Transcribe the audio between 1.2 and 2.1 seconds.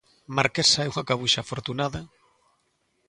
afortunada.